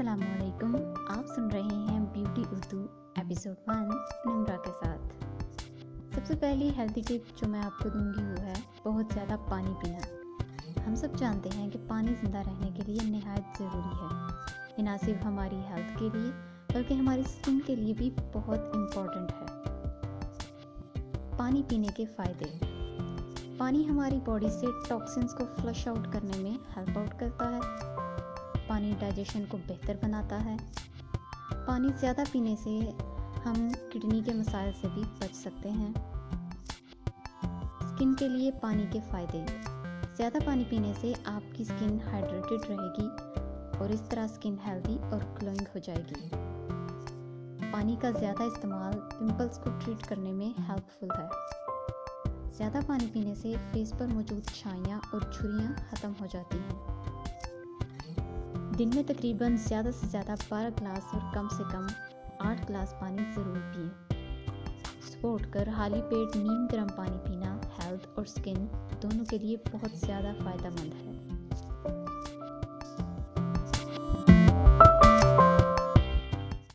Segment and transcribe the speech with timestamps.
[0.00, 0.76] السلام علیکم
[1.08, 3.88] آپ سن رہے ہیں beauty Urdu episode one
[4.24, 5.24] Nimra کے ساتھ۔
[6.14, 8.52] سب سے پہلی ہیلدی ٹپ جو میں آپ کو دوں گی وہ ہے
[8.84, 10.14] بہت زیادہ پانی پینا۔
[10.86, 14.32] ہم سب جانتے ہیں کہ پانی زندہ رہنے کے لیے نہایت ضروری ہے۔
[14.76, 16.30] یہ نہ صرف ہماری ہیلتھ کے لیے
[16.74, 19.46] بلکہ ہماری اسکن کے لیے بھی بہت امپورٹنٹ ہے۔
[21.36, 22.66] پانی پینے کے فائدے۔
[23.58, 27.90] پانی ہماری باڈی سے ٹاکسنس کو فلش آؤٹ کرنے میں ہیلپ آؤٹ کرتا ہے۔
[28.70, 30.56] پانی ڈائجیشن کو بہتر بناتا ہے۔
[31.66, 32.90] پانی زیادہ پینے سے
[33.44, 35.92] ہم کڈنی کے مسائل سے بھی بچ سکتے ہیں۔
[37.80, 39.44] اسکن کے لیے پانی کے فائدے۔
[40.16, 43.08] زیادہ پانی پینے سے آپ کی اسکن ہائیڈریٹڈ رہے گی
[43.78, 46.28] اور اس طرح اسکن ہیلدی اور گلوئنگ ہو جائے گی۔
[47.72, 51.28] پانی کا زیادہ استعمال پمپلز کو ٹریٹ کرنے میں ہیلپ فل ہے۔
[52.52, 57.00] زیادہ پانی پینے سے فیس پر موجود چھائیاں اور جھریاں ختم ہو جاتی ہیں۔
[58.80, 61.86] دن میں تقریباً زیادہ سے زیادہ بارہ گلاس اور کم سے کم
[62.38, 63.88] آٹھ گلاس پانی ضرور پئیں
[65.02, 68.66] سپورٹ کر حالی پیٹ نیم گرم پانی پینا، ہیلتھ اور سکن
[69.02, 71.09] دونوں کے لیے بہت زیادہ فائدہ مند ہے۔